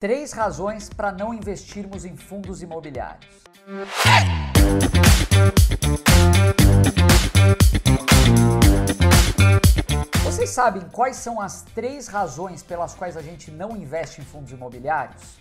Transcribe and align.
Três 0.00 0.32
razões 0.32 0.88
para 0.88 1.12
não 1.12 1.34
investirmos 1.34 2.06
em 2.06 2.16
fundos 2.16 2.62
imobiliários. 2.62 3.44
Vocês 10.24 10.48
sabem 10.48 10.88
quais 10.90 11.16
são 11.16 11.38
as 11.38 11.60
três 11.74 12.08
razões 12.08 12.62
pelas 12.62 12.94
quais 12.94 13.14
a 13.14 13.20
gente 13.20 13.50
não 13.50 13.76
investe 13.76 14.22
em 14.22 14.24
fundos 14.24 14.50
imobiliários? 14.52 15.38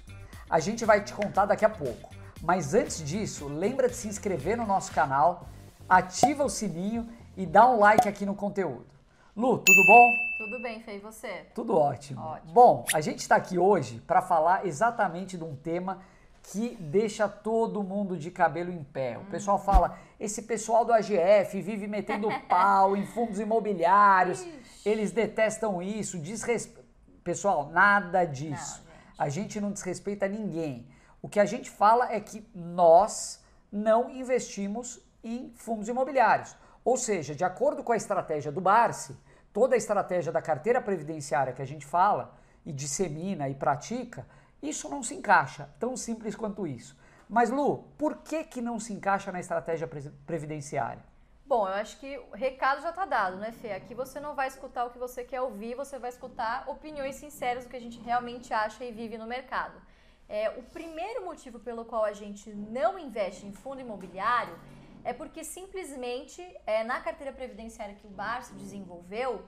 A 0.49 0.59
gente 0.59 0.83
vai 0.83 1.05
te 1.05 1.13
contar 1.13 1.45
daqui 1.45 1.63
a 1.63 1.69
pouco. 1.69 2.13
Mas 2.41 2.73
antes 2.73 3.01
disso, 3.01 3.47
lembra 3.47 3.87
de 3.87 3.95
se 3.95 4.09
inscrever 4.09 4.57
no 4.57 4.67
nosso 4.67 4.91
canal, 4.91 5.47
ativa 5.87 6.43
o 6.43 6.49
sininho 6.49 7.07
e 7.37 7.45
dá 7.45 7.65
um 7.65 7.79
like 7.79 8.09
aqui 8.09 8.25
no 8.25 8.35
conteúdo. 8.35 8.87
Lu, 9.37 9.57
tudo 9.59 9.85
bom? 9.87 10.28
Tudo 10.39 10.57
bem, 10.57 10.79
Fê, 10.79 10.95
e 10.95 10.99
você? 10.99 11.47
Tudo 11.53 11.75
ótimo. 11.75 12.21
Ótimo. 12.21 12.53
Bom, 12.53 12.85
a 12.93 13.01
gente 13.01 13.19
está 13.19 13.35
aqui 13.35 13.59
hoje 13.59 13.99
para 14.07 14.21
falar 14.21 14.65
exatamente 14.65 15.37
de 15.37 15.43
um 15.43 15.53
tema 15.53 16.01
que 16.41 16.77
deixa 16.79 17.27
todo 17.27 17.83
mundo 17.83 18.15
de 18.15 18.31
cabelo 18.31 18.71
em 18.71 18.81
pé. 18.81 19.17
O 19.17 19.25
pessoal 19.25 19.61
fala, 19.61 19.99
esse 20.17 20.43
pessoal 20.43 20.85
do 20.85 20.93
AGF 20.93 21.61
vive 21.61 21.87
metendo 21.87 22.29
pau 22.47 22.95
em 22.95 23.05
fundos 23.05 23.37
imobiliários, 23.37 24.47
eles 24.85 25.11
detestam 25.11 25.81
isso, 25.81 26.17
desrespe... 26.17 26.79
Pessoal, 27.21 27.69
nada 27.69 28.23
disso. 28.23 28.81
Não, 29.17 29.25
a 29.25 29.27
gente 29.27 29.59
não 29.59 29.73
desrespeita 29.73 30.25
ninguém. 30.25 30.87
O 31.21 31.27
que 31.27 31.41
a 31.41 31.45
gente 31.45 31.69
fala 31.69 32.13
é 32.13 32.19
que 32.21 32.47
nós 32.55 33.43
não 33.69 34.09
investimos 34.09 35.01
em 35.21 35.51
fundos 35.57 35.89
imobiliários. 35.89 36.55
Ou 36.85 36.95
seja, 36.95 37.35
de 37.35 37.43
acordo 37.43 37.83
com 37.83 37.91
a 37.91 37.97
estratégia 37.97 38.53
do 38.53 38.61
Barsi, 38.61 39.13
toda 39.53 39.75
a 39.75 39.77
estratégia 39.77 40.31
da 40.31 40.41
carteira 40.41 40.81
previdenciária 40.81 41.53
que 41.53 41.61
a 41.61 41.65
gente 41.65 41.85
fala 41.85 42.35
e 42.65 42.71
dissemina 42.71 43.49
e 43.49 43.55
pratica, 43.55 44.27
isso 44.61 44.89
não 44.89 45.01
se 45.01 45.15
encaixa, 45.15 45.69
tão 45.79 45.95
simples 45.95 46.35
quanto 46.35 46.67
isso. 46.67 46.97
Mas 47.27 47.49
Lu, 47.49 47.83
por 47.97 48.17
que 48.17 48.43
que 48.43 48.61
não 48.61 48.79
se 48.79 48.91
encaixa 48.91 49.31
na 49.31 49.39
estratégia 49.39 49.87
pre- 49.87 50.11
previdenciária? 50.25 51.03
Bom, 51.45 51.67
eu 51.67 51.73
acho 51.73 51.99
que 51.99 52.17
o 52.31 52.35
recado 52.35 52.81
já 52.81 52.91
tá 52.91 53.05
dado, 53.05 53.37
né, 53.37 53.51
Fê? 53.51 53.71
Aqui 53.71 53.95
você 53.95 54.19
não 54.19 54.35
vai 54.35 54.47
escutar 54.47 54.85
o 54.85 54.91
que 54.91 54.99
você 54.99 55.23
quer 55.23 55.41
ouvir, 55.41 55.73
você 55.75 55.97
vai 55.97 56.09
escutar 56.09 56.63
opiniões 56.67 57.15
sinceras 57.15 57.63
do 57.63 57.69
que 57.69 57.75
a 57.75 57.81
gente 57.81 57.99
realmente 57.99 58.53
acha 58.53 58.83
e 58.83 58.91
vive 58.91 59.17
no 59.17 59.25
mercado. 59.25 59.73
É, 60.27 60.51
o 60.51 60.61
primeiro 60.61 61.25
motivo 61.25 61.59
pelo 61.59 61.85
qual 61.85 62.03
a 62.03 62.13
gente 62.13 62.51
não 62.53 62.99
investe 62.99 63.47
em 63.47 63.51
fundo 63.51 63.81
imobiliário 63.81 64.55
é 65.09 65.13
porque 65.21 65.43
simplesmente 65.43 66.39
é, 66.67 66.83
na 66.83 67.01
carteira 67.01 67.33
previdenciária 67.33 67.95
que 67.95 68.05
o 68.05 68.11
Barça 68.11 68.53
desenvolveu, 68.53 69.43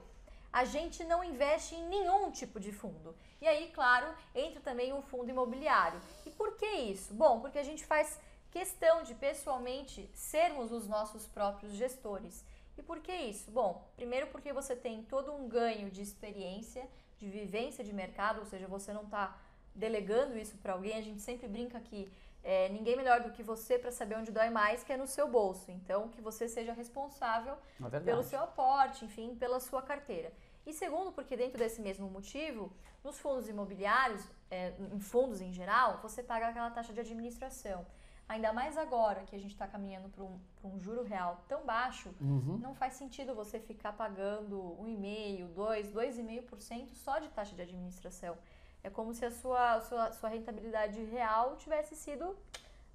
a 0.52 0.64
gente 0.64 1.04
não 1.04 1.22
investe 1.22 1.76
em 1.76 1.84
nenhum 1.86 2.32
tipo 2.32 2.58
de 2.58 2.72
fundo. 2.72 3.14
E 3.40 3.46
aí, 3.46 3.70
claro, 3.72 4.08
entra 4.34 4.60
também 4.60 4.92
o 4.92 5.00
fundo 5.02 5.30
imobiliário. 5.30 6.00
E 6.26 6.30
por 6.30 6.56
que 6.56 6.66
isso? 6.66 7.14
Bom, 7.14 7.38
porque 7.38 7.60
a 7.60 7.62
gente 7.62 7.86
faz 7.86 8.18
questão 8.50 9.04
de 9.04 9.14
pessoalmente 9.14 10.10
sermos 10.12 10.72
os 10.72 10.88
nossos 10.88 11.26
próprios 11.28 11.74
gestores. 11.74 12.44
E 12.76 12.82
por 12.82 12.98
que 12.98 13.14
isso? 13.14 13.48
Bom, 13.52 13.88
primeiro 13.94 14.26
porque 14.32 14.52
você 14.52 14.74
tem 14.74 15.04
todo 15.04 15.32
um 15.32 15.48
ganho 15.48 15.88
de 15.92 16.02
experiência, 16.02 16.88
de 17.20 17.28
vivência 17.30 17.84
de 17.84 17.92
mercado, 17.92 18.40
ou 18.40 18.46
seja, 18.46 18.66
você 18.66 18.92
não 18.92 19.04
está 19.04 19.40
delegando 19.76 20.36
isso 20.36 20.56
para 20.58 20.72
alguém. 20.72 20.96
A 20.96 21.02
gente 21.02 21.20
sempre 21.20 21.46
brinca 21.46 21.78
que 21.78 22.10
é, 22.44 22.68
ninguém 22.70 22.96
melhor 22.96 23.20
do 23.20 23.30
que 23.30 23.42
você 23.42 23.78
para 23.78 23.90
saber 23.92 24.16
onde 24.16 24.30
dói 24.32 24.50
mais, 24.50 24.82
que 24.82 24.92
é 24.92 24.96
no 24.96 25.06
seu 25.06 25.28
bolso. 25.28 25.70
Então, 25.70 26.08
que 26.08 26.20
você 26.20 26.48
seja 26.48 26.72
responsável 26.72 27.56
verdade. 27.78 28.04
pelo 28.04 28.22
seu 28.22 28.40
aporte, 28.40 29.04
enfim, 29.04 29.34
pela 29.36 29.60
sua 29.60 29.82
carteira. 29.82 30.32
E 30.66 30.72
segundo, 30.72 31.12
porque 31.12 31.36
dentro 31.36 31.58
desse 31.58 31.80
mesmo 31.80 32.08
motivo, 32.08 32.72
nos 33.02 33.18
fundos 33.18 33.48
imobiliários, 33.48 34.24
é, 34.50 34.74
em 34.92 35.00
fundos 35.00 35.40
em 35.40 35.52
geral, 35.52 35.98
você 36.02 36.22
paga 36.22 36.48
aquela 36.48 36.70
taxa 36.70 36.92
de 36.92 37.00
administração. 37.00 37.84
Ainda 38.28 38.52
mais 38.52 38.78
agora 38.78 39.24
que 39.24 39.34
a 39.34 39.38
gente 39.38 39.50
está 39.50 39.66
caminhando 39.66 40.08
para 40.08 40.22
um, 40.22 40.38
um 40.64 40.78
juro 40.80 41.02
real 41.02 41.42
tão 41.48 41.66
baixo, 41.66 42.14
Uhum. 42.20 42.58
não 42.62 42.74
faz 42.74 42.94
sentido 42.94 43.34
você 43.34 43.58
ficar 43.58 43.92
pagando 43.92 44.56
1,5%, 44.80 45.52
2%, 45.54 45.92
2,5% 45.92 46.94
só 46.94 47.18
de 47.18 47.28
taxa 47.30 47.54
de 47.54 47.62
administração. 47.62 48.38
É 48.84 48.90
como 48.90 49.14
se 49.14 49.24
a 49.24 49.30
sua, 49.30 49.80
sua, 49.80 50.12
sua 50.12 50.28
rentabilidade 50.28 51.02
real 51.04 51.56
tivesse 51.56 51.94
sido 51.94 52.36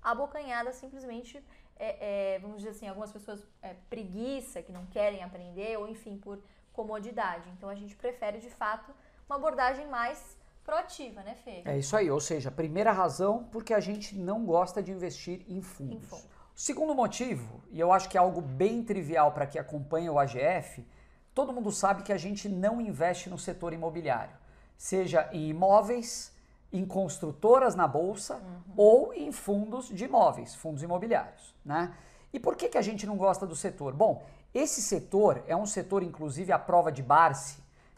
abocanhada 0.02 0.72
simplesmente, 0.74 1.44
é, 1.78 2.36
é, 2.36 2.40
vamos 2.40 2.58
dizer 2.58 2.70
assim, 2.72 2.88
algumas 2.88 3.12
pessoas 3.12 3.46
é, 3.62 3.76
preguiça, 3.90 4.62
que 4.62 4.72
não 4.72 4.86
querem 4.88 5.24
aprender, 5.24 5.78
ou 5.78 5.88
enfim, 5.88 6.18
por 6.18 6.40
comodidade. 6.74 7.50
Então 7.50 7.70
a 7.70 7.76
gente 7.76 7.96
prefere 7.96 8.40
de 8.40 8.50
fato 8.50 8.94
uma 9.28 9.36
abordagem 9.36 9.88
mais 9.88 10.38
proativa, 10.64 11.24
né, 11.24 11.36
Fê? 11.36 11.64
É 11.66 11.78
isso 11.78 11.96
aí, 11.96 12.12
ou 12.12 12.20
seja, 12.20 12.52
primeira 12.52 12.92
razão 12.92 13.46
porque 13.52 13.74
a 13.74 13.80
gente 13.80 14.16
não 14.16 14.46
gosta 14.46 14.84
de 14.84 14.92
investir 14.92 15.46
em 15.48 15.62
fundos. 15.62 15.96
Em 15.96 16.00
fundos. 16.02 16.26
O 16.26 16.60
segundo 16.60 16.94
motivo, 16.94 17.64
e 17.70 17.80
eu 17.80 17.94
acho 17.94 18.10
que 18.10 18.18
é 18.18 18.20
algo 18.20 18.42
bem 18.42 18.84
trivial 18.84 19.32
para 19.32 19.48
quem 19.48 19.62
acompanha 19.62 20.12
o 20.12 20.20
AGF, 20.20 20.86
todo 21.34 21.54
mundo 21.54 21.72
sabe 21.72 22.04
que 22.04 22.12
a 22.12 22.18
gente 22.18 22.50
não 22.50 22.82
investe 22.82 23.30
no 23.30 23.38
setor 23.38 23.74
imobiliário, 23.74 24.36
seja 24.78 25.30
em 25.32 25.50
imóveis, 25.50 26.32
em 26.72 26.86
construtoras 26.86 27.76
na 27.76 27.88
bolsa 27.88 28.42
ou 28.76 29.14
em 29.14 29.32
fundos 29.32 29.88
de 29.88 30.06
imóveis, 30.06 30.54
fundos 30.56 30.84
imobiliários, 30.84 31.56
né? 31.66 31.94
E 32.32 32.40
por 32.40 32.56
que, 32.56 32.70
que 32.70 32.78
a 32.78 32.82
gente 32.82 33.08
não 33.08 33.18
gosta 33.18 33.48
do 33.48 33.56
setor? 33.56 33.94
Bom, 33.94 34.24
esse 34.54 34.82
setor 34.82 35.44
é 35.48 35.56
um 35.56 35.66
setor, 35.66 36.04
inclusive, 36.04 36.52
à 36.52 36.60
prova 36.60 36.92
de 36.92 37.02
Barsi, 37.02 37.58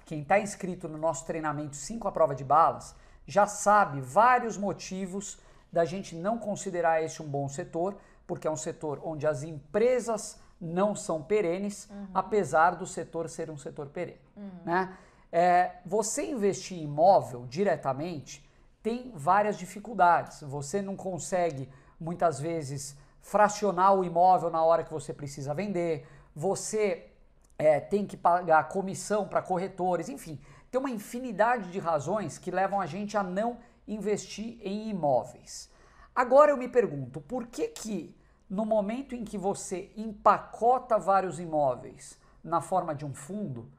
quem 0.09 0.21
está 0.21 0.39
inscrito 0.39 0.87
no 0.87 0.97
nosso 0.97 1.23
treinamento 1.23 1.75
5 1.75 2.07
à 2.07 2.11
prova 2.11 2.33
de 2.33 2.43
balas 2.43 2.95
já 3.27 3.45
sabe 3.45 4.01
vários 4.01 4.57
motivos 4.57 5.37
da 5.71 5.85
gente 5.85 6.15
não 6.15 6.39
considerar 6.39 7.03
esse 7.03 7.21
um 7.21 7.27
bom 7.27 7.47
setor, 7.47 7.95
porque 8.25 8.47
é 8.47 8.51
um 8.51 8.57
setor 8.57 8.99
onde 9.03 9.27
as 9.27 9.43
empresas 9.43 10.39
não 10.59 10.95
são 10.95 11.21
perenes, 11.21 11.87
apesar 12.11 12.71
do 12.71 12.87
setor 12.87 13.29
ser 13.29 13.51
um 13.51 13.57
setor 13.57 13.85
perene. 13.89 14.19
Né? 14.65 14.97
É, 15.31 15.77
você 15.85 16.25
investir 16.25 16.77
em 16.77 16.83
imóvel 16.83 17.45
diretamente 17.47 18.47
tem 18.81 19.11
várias 19.15 19.57
dificuldades. 19.57 20.41
Você 20.41 20.81
não 20.81 20.95
consegue, 20.95 21.69
muitas 21.99 22.39
vezes, 22.39 22.97
fracionar 23.21 23.93
o 23.93 24.03
imóvel 24.03 24.49
na 24.49 24.63
hora 24.63 24.83
que 24.83 24.93
você 24.93 25.13
precisa 25.13 25.53
vender. 25.53 26.07
Você 26.35 27.11
é, 27.57 27.79
tem 27.79 28.05
que 28.05 28.17
pagar 28.17 28.69
comissão 28.69 29.27
para 29.27 29.41
corretores, 29.41 30.07
enfim, 30.07 30.39
tem 30.71 30.79
uma 30.79 30.89
infinidade 30.89 31.71
de 31.71 31.79
razões 31.79 32.37
que 32.37 32.51
levam 32.51 32.79
a 32.79 32.85
gente 32.85 33.17
a 33.17 33.23
não 33.23 33.57
investir 33.87 34.57
em 34.61 34.89
imóveis. 34.89 35.69
Agora 36.15 36.51
eu 36.51 36.57
me 36.57 36.67
pergunto, 36.67 37.19
por 37.21 37.47
que 37.47 37.67
que 37.67 38.15
no 38.49 38.65
momento 38.65 39.13
em 39.13 39.23
que 39.23 39.37
você 39.37 39.91
empacota 39.95 40.97
vários 40.97 41.39
imóveis 41.39 42.19
na 42.43 42.61
forma 42.61 42.95
de 42.95 43.05
um 43.05 43.13
fundo, 43.13 43.69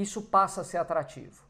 isso 0.00 0.22
passa 0.22 0.60
a 0.60 0.64
ser 0.64 0.78
atrativo? 0.78 1.42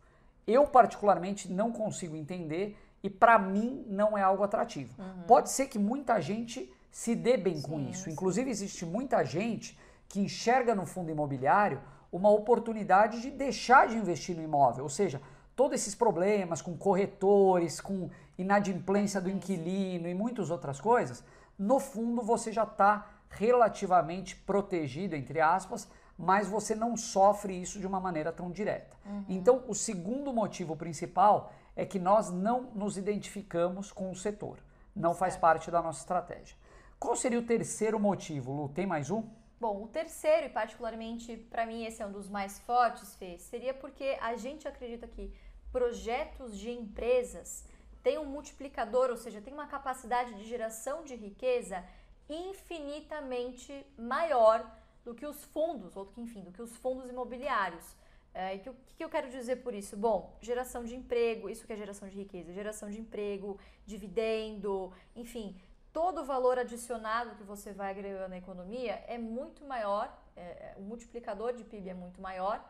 Eu 0.47 0.67
particularmente 0.67 1.53
não 1.53 1.71
consigo 1.71 2.17
entender 2.17 2.77
e 3.03 3.11
para 3.11 3.39
mim 3.39 3.85
não 3.87 4.17
é 4.17 4.23
algo 4.23 4.43
atrativo. 4.43 4.95
Pode 5.27 5.51
ser 5.51 5.67
que 5.67 5.79
muita 5.79 6.21
gente 6.21 6.73
se 6.91 7.15
dê 7.15 7.37
bem 7.37 7.61
com 7.61 7.77
Sim, 7.77 7.91
isso. 7.91 8.05
sim. 8.05 8.11
Inclusive 8.13 8.51
existe 8.51 8.87
muita 8.87 9.23
gente 9.23 9.79
que 10.09 10.19
enxerga 10.21 10.75
no 10.75 10.87
fundo 10.87 11.11
imobiliário 11.11 11.81
uma 12.11 12.31
oportunidade 12.31 13.21
de 13.21 13.31
deixar 13.31 13.87
de 13.89 13.97
investir 13.97 14.35
no 14.35 14.43
imóvel, 14.43 14.85
ou 14.85 14.89
seja, 14.89 15.21
todos 15.55 15.79
esses 15.79 15.95
problemas 15.95 16.63
com 16.63 16.75
corretores, 16.77 17.81
com 17.81 18.09
inadimplência 18.39 19.21
do 19.21 19.29
inquilino 19.29 20.09
e 20.09 20.15
muitas 20.15 20.51
outras 20.51 20.81
coisas, 20.81 21.23
no 21.59 21.79
fundo 21.79 22.23
você 22.23 22.51
já 22.51 22.63
está 22.63 23.07
relativamente 23.29 24.35
protegido, 24.35 25.15
entre 25.15 25.41
aspas, 25.41 25.87
mas 26.19 26.49
você 26.49 26.75
não 26.75 26.97
sofre 26.97 27.55
isso 27.55 27.79
de 27.79 27.87
uma 27.87 28.01
maneira 28.01 28.33
tão 28.33 28.51
direta. 28.51 28.97
Então, 29.29 29.63
o 29.69 29.75
segundo 29.75 30.33
motivo 30.33 30.77
principal 30.77 31.53
é 31.77 31.87
que 31.87 31.99
nós 31.99 32.31
não 32.31 32.63
nos 32.75 32.99
identificamos 32.99 33.93
com 33.93 34.11
o 34.11 34.17
setor, 34.17 34.59
não 34.97 35.15
faz 35.15 35.35
Certo. 35.35 35.43
parte 35.43 35.71
da 35.71 35.81
nossa 35.81 36.01
estratégia. 36.01 36.57
Qual 36.99 37.15
seria 37.15 37.39
o 37.39 37.45
terceiro 37.45 38.01
motivo, 38.01 38.53
Lu? 38.53 38.69
Tem 38.69 38.85
mais 38.85 39.11
um? 39.11 39.23
Bom, 39.61 39.85
o 39.85 39.89
terceiro, 39.89 40.47
e 40.47 40.51
particularmente 40.51 41.37
para 41.37 41.65
mim 41.65 41.85
esse 41.85 42.03
é 42.03 42.07
um 42.07 42.13
dos 42.13 42.29
mais 42.29 42.59
fortes, 42.61 43.15
Fê, 43.15 43.39
seria 43.39 43.73
porque 43.73 44.17
a 44.21 44.37
gente 44.37 44.67
acredita 44.67 45.07
que 45.07 45.33
projetos 45.71 46.59
de 46.59 46.71
empresas 46.71 47.65
têm 48.03 48.19
um 48.19 48.25
multiplicador, 48.25 49.11
ou 49.11 49.17
seja, 49.17 49.41
tem 49.41 49.53
uma 49.53 49.67
capacidade 49.67 50.35
de 50.35 50.45
geração 50.45 51.05
de 51.05 51.15
riqueza 51.15 51.85
infinitamente 52.29 53.87
maior 53.97 54.65
do 55.05 55.15
que 55.15 55.27
os 55.27 55.45
fundos, 55.45 55.97
ou 55.97 56.07
que, 56.07 56.21
enfim, 56.21 56.43
do 56.43 56.53
que 56.53 56.63
os 56.63 56.77
fundos 56.77 57.09
imobiliários. 57.09 57.97
É, 58.35 58.55
e 58.55 58.59
que, 58.59 58.71
o 58.71 58.77
que 58.97 59.03
eu 59.03 59.09
quero 59.09 59.31
dizer 59.31 59.57
por 59.57 59.75
isso? 59.75 59.97
Bom, 59.97 60.37
geração 60.41 60.85
de 60.85 60.95
emprego, 60.95 61.49
isso 61.49 61.67
que 61.67 61.73
é 61.73 61.77
geração 61.77 62.09
de 62.09 62.17
riqueza, 62.17 62.53
geração 62.53 62.91
de 62.91 63.01
emprego, 63.01 63.59
dividendo, 63.87 64.93
enfim, 65.17 65.57
todo 65.93 66.21
o 66.21 66.25
valor 66.25 66.59
adicionado 66.59 67.35
que 67.37 67.43
você 67.43 67.73
vai 67.73 67.91
agregando 67.91 68.29
na 68.29 68.39
economia 68.39 69.03
é 69.09 69.19
muito 69.19 69.65
maior, 69.65 70.17
é, 70.37 70.75
o 70.77 70.83
multiplicador 70.83 71.55
de 71.55 71.65
PIB 71.65 71.89
é 71.89 71.95
muito 71.95 72.21
maior 72.21 72.65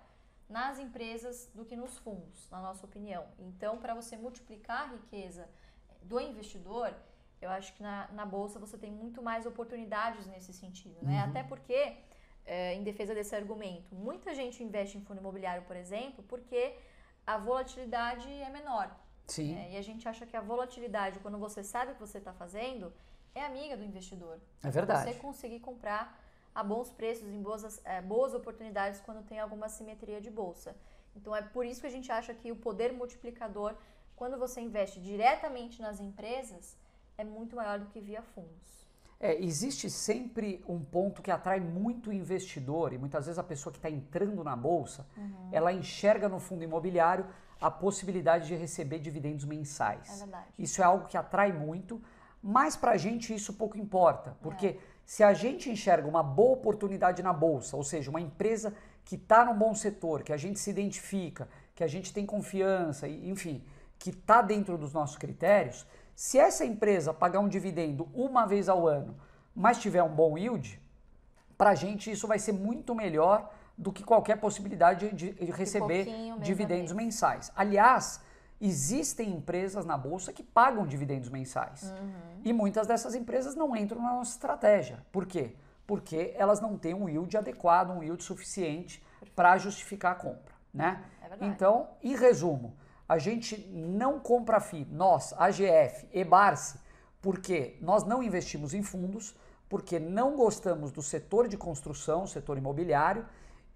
nas 0.49 0.79
empresas 0.79 1.51
do 1.55 1.65
que 1.65 1.77
nos 1.77 1.99
fundos, 1.99 2.49
na 2.51 2.61
nossa 2.61 2.87
opinião. 2.87 3.27
Então, 3.39 3.77
para 3.79 3.95
você 3.95 4.17
multiplicar 4.17 4.85
a 4.85 4.93
riqueza 4.93 5.49
do 6.03 6.19
investidor, 6.19 6.95
eu 7.41 7.51
acho 7.51 7.75
que 7.75 7.83
na, 7.83 8.09
na 8.13 8.25
bolsa 8.25 8.59
você 8.59 8.77
tem 8.77 8.91
muito 8.91 9.23
mais 9.23 9.47
oportunidades 9.47 10.27
nesse 10.27 10.53
sentido, 10.53 10.99
né? 11.03 11.23
Uhum. 11.23 11.31
Até 11.31 11.43
porque, 11.43 11.97
é, 12.49 12.75
em 12.75 12.83
defesa 12.83 13.15
desse 13.15 13.35
argumento, 13.37 13.95
muita 13.95 14.35
gente 14.35 14.63
investe 14.63 14.97
em 14.97 15.03
fundo 15.03 15.21
imobiliário, 15.21 15.65
por 15.65 15.77
exemplo, 15.77 16.25
porque 16.27 16.75
a 17.27 17.37
volatilidade 17.37 18.29
é 18.29 18.49
menor. 18.49 18.91
Sim. 19.27 19.55
né? 19.55 19.73
E 19.73 19.77
a 19.77 19.83
gente 19.83 20.09
acha 20.09 20.25
que 20.25 20.37
a 20.37 20.41
volatilidade, 20.41 21.19
quando 21.21 21.39
você 21.39 21.63
sabe 21.63 21.93
o 21.93 21.95
que 21.95 22.01
você 22.01 22.19
está 22.19 22.33
fazendo, 22.33 22.91
é 23.35 23.45
amiga 23.45 23.77
do 23.77 23.85
investidor. 23.85 24.41
É 24.65 24.71
verdade. 24.71 25.13
Você 25.13 25.19
conseguir 25.19 25.61
comprar 25.61 26.19
a 26.55 26.63
bons 26.65 26.91
preços, 26.91 27.29
em 27.29 27.43
boas, 27.43 27.81
é, 27.85 28.01
boas 28.01 28.33
oportunidades 28.35 29.01
quando 29.03 29.23
tem 29.27 29.39
alguma 29.39 29.69
simetria 29.69 30.21
de 30.21 30.31
bolsa. 30.31 30.75
Então 31.15 31.37
é 31.37 31.43
por 31.43 31.67
isso 31.67 31.83
que 31.83 31.87
a 31.87 31.91
gente 31.91 32.11
acha 32.11 32.33
que 32.33 32.51
o 32.51 32.57
poder 32.57 32.93
multiplicador, 32.93 33.75
quando 34.17 34.39
você 34.39 34.61
investe 34.63 34.99
diretamente 35.01 35.83
nas 35.83 36.01
empresas, 36.01 36.77
é 37.19 37.25
muito 37.25 37.55
maior 37.55 37.79
do 37.79 37.87
que 37.87 38.01
via 38.01 38.23
fundos. 38.23 38.88
É, 39.21 39.43
existe 39.43 39.91
sempre 39.91 40.63
um 40.69 40.79
ponto 40.79 41.21
que 41.21 41.31
atrai 41.31 41.59
muito 41.59 42.13
investidor 42.13 42.93
e 42.93 42.99
muitas 42.99 43.27
vezes 43.27 43.39
a 43.39 43.43
pessoa 43.43 43.73
que 43.73 43.79
está 43.79 43.91
entrando 43.91 44.45
na 44.45 44.55
bolsa, 44.55 45.07
Uhum. 45.17 45.49
ela 45.51 45.73
enxerga 45.73 46.29
no 46.29 46.39
fundo 46.39 46.63
imobiliário 46.63 47.27
a 47.61 47.69
possibilidade 47.69 48.47
de 48.47 48.55
receber 48.55 49.01
dividendos 49.01 49.45
mensais. 49.45 50.09
É 50.15 50.19
verdade. 50.25 50.47
Isso 50.57 50.81
é 50.81 50.85
algo 50.85 51.09
que 51.09 51.17
atrai 51.17 51.53
muito, 51.53 52.01
mas 52.41 52.77
para 52.77 52.93
a 52.93 52.97
gente 52.97 53.35
isso 53.35 53.55
pouco 53.55 53.77
importa, 53.77 54.37
porque 54.41 54.67
É. 54.69 54.77
se 55.05 55.25
a 55.25 55.33
gente 55.35 55.69
enxerga 55.69 56.07
uma 56.07 56.23
boa 56.23 56.53
oportunidade 56.53 57.21
na 57.21 57.33
bolsa, 57.33 57.77
ou 57.77 57.83
seja, 57.83 58.11
uma 58.11 58.21
empresa 58.21 58.73
que 59.05 59.17
está 59.17 59.45
num 59.45 59.55
bom 59.59 59.75
setor, 59.75 60.23
que 60.23 60.33
a 60.33 60.37
gente 60.37 60.61
se 60.61 60.71
identifica, 60.71 61.49
que 61.75 61.83
a 61.83 61.89
gente 61.89 62.13
tem 62.13 62.25
confiança, 62.25 63.09
e, 63.09 63.29
enfim, 63.29 63.65
que 63.99 64.11
está 64.11 64.41
dentro 64.43 64.79
dos 64.79 64.93
nossos 64.93 65.17
critérios, 65.17 65.85
se 66.19 66.37
essa 66.37 66.65
empresa 66.65 67.15
pagar 67.15 67.39
um 67.39 67.49
dividendo 67.49 68.09
uma 68.13 68.45
vez 68.45 68.69
ao 68.69 68.89
ano, 68.89 69.15
mas 69.55 69.79
tiver 69.79 70.03
um 70.03 70.13
bom 70.13 70.37
yield, 70.37 70.83
para 71.57 71.71
a 71.71 71.75
gente 71.77 72.11
isso 72.11 72.27
vai 72.27 72.41
ser 72.41 72.51
muito 72.51 72.93
melhor 72.93 73.55
do 73.77 73.93
que 73.93 74.03
qualquer 74.03 74.41
possibilidade 74.41 75.13
de, 75.13 75.33
de 75.33 75.53
receber 75.53 76.09
dividendos 76.41 76.93
mensais. 76.93 77.53
Aliás, 77.55 78.21
existem 78.61 79.31
empresas 79.31 79.87
na 79.87 79.97
bolsa 79.97 80.33
que 80.33 80.43
pagam 80.43 80.85
dividendos 80.85 81.31
mensais. 81.31 81.85
Uhum. 81.85 82.41
E 82.45 82.53
muitas 82.53 82.89
dessas 82.89 83.15
empresas 83.15 83.55
não 83.55 83.77
entram 83.77 84.03
na 84.03 84.15
nossa 84.15 84.33
estratégia. 84.33 85.07
Por 85.13 85.25
quê? 85.25 85.55
Porque 85.87 86.35
elas 86.37 86.61
não 86.61 86.77
têm 86.77 86.95
um 86.95 87.09
yield 87.09 87.37
adequado, 87.37 87.91
um 87.91 88.03
yield 88.03 88.25
suficiente 88.25 89.01
para 89.37 89.57
justificar 89.57 90.11
a 90.11 90.17
compra, 90.17 90.53
né? 90.75 91.01
É. 91.41 91.47
Então, 91.47 91.91
em 92.03 92.17
resumo, 92.17 92.75
a 93.09 93.17
gente 93.19 93.57
não 93.69 94.21
compra 94.21 94.61
FI, 94.61 94.87
nós, 94.91 95.33
AGF 95.33 96.07
e 96.13 96.23
Barsi, 96.23 96.79
porque 97.23 97.79
nós 97.81 98.05
não 98.05 98.23
investimos 98.23 98.75
em 98.75 98.83
fundos, 98.83 99.35
porque 99.69 99.99
não 99.99 100.37
gostamos 100.37 100.93
do 100.93 101.03
setor 101.03 101.49
de 101.49 101.57
construção, 101.57 102.27
setor 102.27 102.59
imobiliário, 102.59 103.27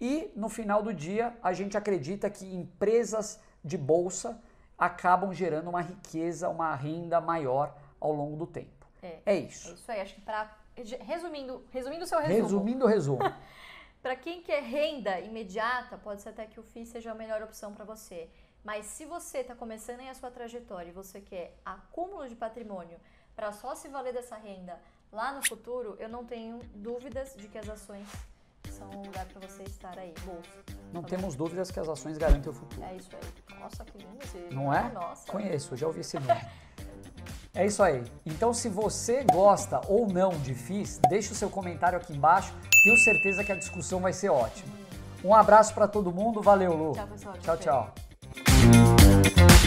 e 0.01 0.31
no 0.37 0.49
final 0.49 0.83
do 0.83 0.93
dia 0.93 1.37
a 1.43 1.53
gente 1.53 1.77
acredita 1.77 2.29
que 2.29 2.45
empresas 2.45 3.41
de 3.65 3.79
bolsa 3.79 4.41
acabam 4.77 5.33
gerando 5.33 5.71
uma 5.71 5.81
riqueza, 5.81 6.49
uma 6.49 6.75
renda 6.75 7.21
maior 7.21 7.75
ao 8.01 8.13
longo 8.13 8.37
do 8.37 8.47
tempo. 8.47 8.87
É, 9.01 9.21
É 9.25 9.35
é 9.35 9.39
isso. 9.39 9.73
isso 9.75 9.91
aí. 9.91 10.01
Acho 10.01 10.15
que 10.15 10.21
para 10.21 10.51
resumindo, 11.01 11.65
resumindo 11.71 12.05
o 12.05 12.07
seu 12.07 12.19
resumo, 12.19 12.43
Resumindo 12.43 12.85
o 12.85 12.89
resumo. 12.89 13.21
Para 14.03 14.17
quem 14.17 14.43
quer 14.43 14.63
renda 14.65 15.21
imediata, 15.21 15.97
pode 15.97 16.23
ser 16.23 16.31
até 16.31 16.45
que 16.45 16.59
o 16.59 16.63
FII 16.63 16.87
seja 16.87 17.13
a 17.13 17.15
melhor 17.15 17.41
opção 17.41 17.73
para 17.73 17.85
você. 17.85 18.29
Mas 18.65 18.87
se 18.87 19.05
você 19.05 19.39
está 19.39 19.55
começando 19.55 20.01
aí 20.01 20.09
a 20.09 20.15
sua 20.15 20.31
trajetória 20.31 20.91
e 20.91 20.93
você 20.93 21.21
quer 21.21 21.57
acúmulo 21.65 22.29
de 22.29 22.35
patrimônio 22.37 22.99
para 23.35 23.53
só 23.53 23.75
se 23.75 23.89
valer 23.89 24.13
dessa 24.13 24.37
renda 24.37 24.79
lá 25.11 25.33
no 25.33 25.45
futuro, 25.47 25.97
eu 25.99 26.09
não 26.09 26.25
tenho 26.25 26.61
dúvidas 26.75 27.35
de 27.37 27.49
que 27.49 27.59
as 27.59 27.69
ações 27.69 28.07
são 28.71 28.89
um 28.91 29.03
lugar 29.03 29.27
para 29.27 29.47
você 29.47 29.65
estar 29.65 29.99
aí. 29.99 30.15
Bolsa. 30.25 30.49
Não 30.93 31.03
Tá 31.03 31.09
temos 31.09 31.35
dúvidas 31.35 31.71
que 31.71 31.81
as 31.81 31.89
ações 31.89 32.17
garantem 32.17 32.51
o 32.51 32.55
futuro. 32.55 32.85
É 32.85 32.95
isso 32.95 33.11
aí. 33.15 33.59
Nossa, 33.59 33.85
que 33.85 33.99
lindo 33.99 34.19
esse 34.23 34.39
Não 34.55 34.73
é? 34.73 34.91
Nossa. 34.93 35.31
Conheço, 35.31 35.77
já 35.77 35.87
ouvi 35.87 36.01
esse 36.01 36.19
nome. 36.19 36.41
É 37.55 37.67
isso 37.67 37.83
aí. 37.83 38.03
Então, 38.25 38.55
se 38.55 38.69
você 38.69 39.25
gosta 39.25 39.81
ou 39.87 40.07
não 40.07 40.31
de 40.31 40.55
FIIs, 40.55 40.99
deixe 41.11 41.33
o 41.33 41.35
seu 41.35 41.51
comentário 41.51 41.99
aqui 41.99 42.15
embaixo. 42.15 42.55
Tenho 42.83 42.97
certeza 42.97 43.45
que 43.45 43.53
a 43.53 43.57
discussão 43.57 44.01
vai 44.01 44.13
ser 44.13 44.31
ótima. 44.31 44.73
Um 45.23 45.35
abraço 45.35 45.75
para 45.75 45.87
todo 45.87 46.11
mundo. 46.11 46.41
Valeu, 46.41 46.75
Lu. 46.75 46.93
Tchau, 46.93 47.07
pessoal. 47.09 47.35
Tchau, 47.39 47.57
Tchau. 47.59 47.85
tchau. 47.93 47.95
Thank 48.73 49.37
you. 49.37 49.62